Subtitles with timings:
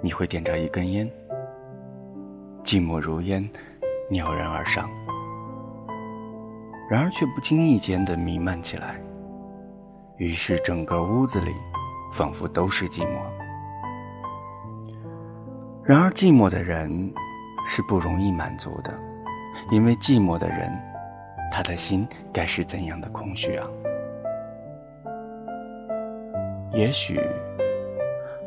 [0.00, 1.10] 你会点着一根烟，
[2.62, 3.42] 寂寞如烟，
[4.08, 4.88] 袅然而上，
[6.88, 9.00] 然而却不经意间的弥漫起来，
[10.16, 11.52] 于是整个屋子里
[12.12, 13.18] 仿佛都是寂寞。
[15.82, 17.12] 然而，寂寞的人
[17.66, 18.96] 是不容易满足的，
[19.72, 20.70] 因为寂寞的人，
[21.50, 23.66] 他的心该是怎样的空虚啊？
[26.72, 27.20] 也许，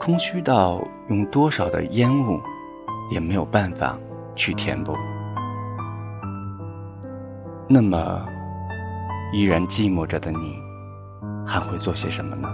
[0.00, 2.40] 空虚到用多少的烟雾，
[3.10, 3.98] 也没有办法
[4.34, 4.96] 去填补。
[7.68, 8.26] 那么，
[9.30, 10.58] 依然寂寞着的你，
[11.46, 12.48] 还会做些什么呢？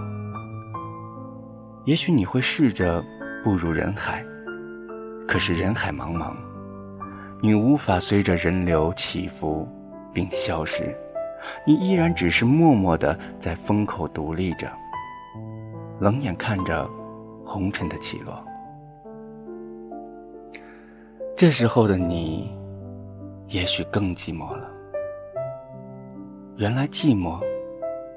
[1.85, 3.01] 也许你会试着
[3.45, 4.21] 步入人海。
[5.25, 6.33] 可是人海茫茫，
[7.41, 9.65] 你无法随着人流起伏
[10.13, 10.93] 并消失，
[11.65, 14.67] 你依然只是默默的在风口独立着，
[16.01, 16.89] 冷眼看着
[17.47, 18.45] 红尘的起落。
[21.33, 22.53] 这时候的你，
[23.47, 24.69] 也许更寂寞了。
[26.57, 27.39] 原来寂寞，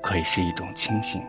[0.03, 1.23] 可以是一种清醒。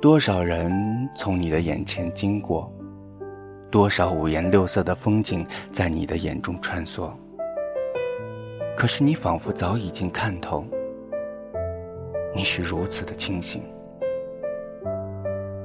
[0.00, 0.72] 多少人
[1.14, 2.72] 从你的眼前经过，
[3.70, 7.10] 多少五颜六色的风景在你的眼中穿梭。
[8.76, 10.64] 可是你仿佛早已经看透，
[12.34, 13.62] 你是如此的清醒，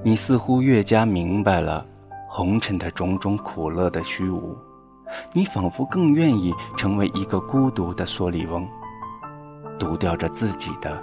[0.02, 1.86] 你似乎越加明白了
[2.28, 4.58] 红尘的种种苦乐的虚无，
[5.34, 8.68] 你仿佛更愿意成为一个孤独的蓑笠翁，
[9.78, 11.02] 独钓着自己的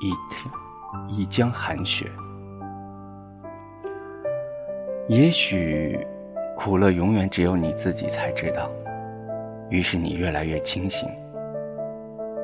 [0.00, 0.12] 一
[1.08, 2.06] 一江寒雪。
[5.08, 5.98] 也许，
[6.56, 8.70] 苦乐永远只有你自己才知道。
[9.70, 11.08] 于是你越来越清醒，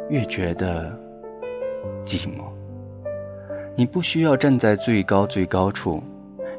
[0.09, 0.99] 越觉得
[2.05, 2.45] 寂寞。
[3.77, 6.03] 你不需要站在最高最高处，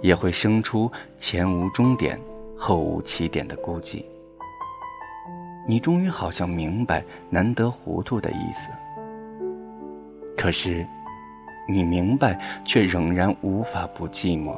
[0.01, 2.19] 也会生出前无终点、
[2.55, 4.03] 后无起点的孤寂。
[5.67, 8.69] 你终于好像明白“难得糊涂”的意思。
[10.37, 10.85] 可是，
[11.67, 14.55] 你明白，却仍然无法不寂寞。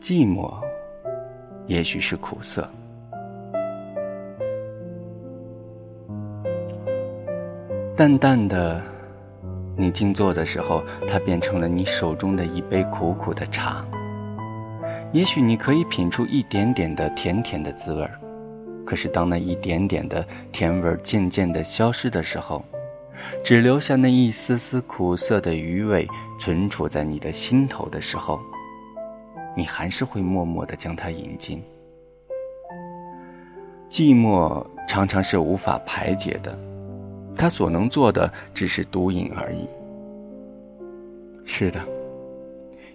[0.00, 0.54] 寂寞，
[1.66, 2.66] 也许是苦涩。
[7.96, 8.82] 淡淡的，
[9.74, 13.82] 你静坐的时候，它变成了你手中的一杯苦苦的茶。
[15.12, 18.20] 也许你可以品出一点点的甜甜的滋味儿，
[18.84, 22.62] 可是当那一点点的甜味儿渐渐的消失的时候，
[23.42, 26.06] 只留下那一丝丝苦涩的余味
[26.38, 28.38] 存储在你的心头的时候。
[29.56, 31.64] 你还是会默默的将它饮尽。
[33.88, 36.54] 寂寞常常是无法排解的，
[37.36, 39.68] 他所能做的只是独饮而已。
[41.44, 41.80] 是的，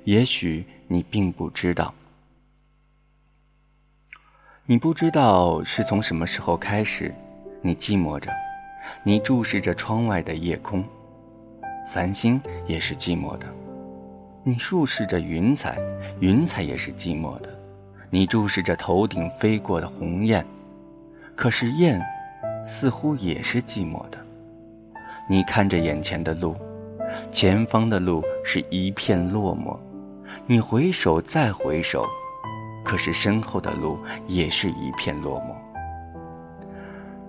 [0.03, 1.93] 也许你并不知道，
[4.65, 7.13] 你不知道是从什么时候开始，
[7.61, 8.31] 你寂寞着，
[9.03, 10.83] 你注视着窗外的夜空，
[11.87, 13.47] 繁星也是寂寞的。
[14.43, 15.77] 你注视着云彩，
[16.19, 17.49] 云彩也是寂寞的；
[18.09, 20.45] 你注视着头顶飞过的鸿雁，
[21.35, 22.01] 可是雁
[22.65, 24.20] 似乎也是寂寞的。
[25.27, 26.55] 你看着眼前的路，
[27.31, 29.77] 前方的路是一片落寞；
[30.45, 32.05] 你回首再回首，
[32.83, 35.55] 可是身后的路也是一片落寞。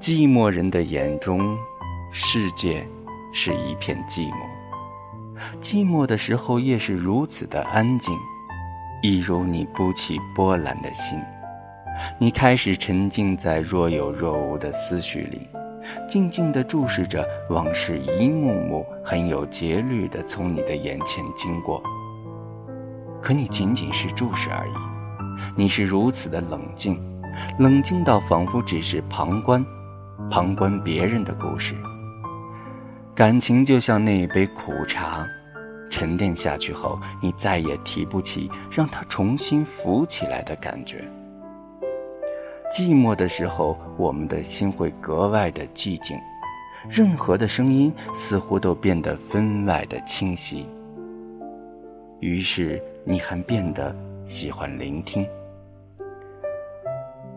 [0.01, 1.57] 寂寞人的眼中，
[2.11, 2.85] 世界
[3.33, 4.37] 是一片寂寞。
[5.61, 8.13] 寂寞的时候，夜是如此的安静，
[9.01, 11.21] 一如你不起波澜的心。
[12.19, 15.49] 你开始沉浸在若有若无的思绪里，
[16.09, 21.83] 静静地注视着往事一幕幕很有节律地从你的眼前经过。
[23.21, 24.73] 可你仅仅是注视而已，
[25.57, 27.01] 你是如此的冷静，
[27.59, 29.65] 冷静到仿佛只是旁观，
[30.31, 31.75] 旁观别人的故事。
[33.15, 35.27] 感情就像那一杯苦茶，
[35.91, 41.05] 沉淀下去后，你再也提不起让它重新浮起来的感觉。
[42.73, 46.17] 寂寞的时候，我们的心会格外的寂静，
[46.89, 50.67] 任何的声音似乎都变得分外的清晰。
[52.21, 55.27] 于是，你还变得喜欢聆听，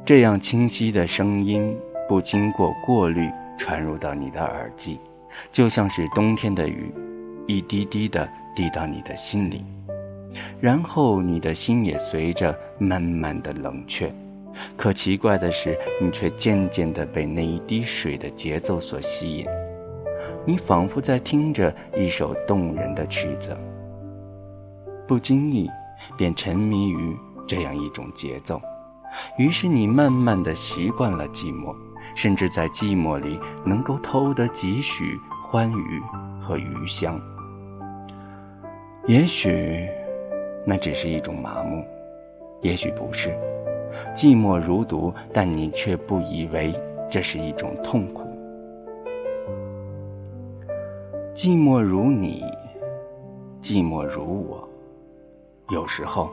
[0.05, 1.77] 这样清晰的声音
[2.07, 4.97] 不经过过滤传入到你的耳际。
[5.51, 6.93] 就像是冬天的雨，
[7.45, 9.65] 一滴滴的滴到你的心里，
[10.61, 14.09] 然后你的心也随着慢慢的冷却。
[14.77, 19.45] 可奇怪的是，你却渐渐的被那一滴水的节奏所吸引。
[20.45, 23.57] 你仿佛在听着一首动人的曲子，
[25.07, 25.69] 不经意
[26.17, 27.17] 便沉迷于
[27.47, 28.61] 这样一种节奏，
[29.37, 31.75] 于是你慢慢的习惯了寂寞，
[32.15, 36.01] 甚至在寂寞里能够偷得几许欢愉
[36.39, 37.19] 和余香。
[39.07, 39.87] 也许，
[40.65, 41.83] 那只是一种麻木，
[42.61, 43.35] 也许不是。
[44.15, 46.73] 寂寞如毒，但你却不以为
[47.09, 48.21] 这是一种痛苦。
[51.33, 52.43] 寂寞如你，
[53.61, 54.67] 寂寞如我。
[55.69, 56.31] 有时候，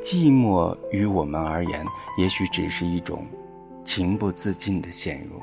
[0.00, 1.84] 寂寞于我们而言，
[2.18, 3.24] 也许只是一种
[3.84, 5.40] 情不自禁的陷入。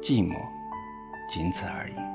[0.00, 0.36] 寂寞，
[1.28, 2.07] 仅此而已。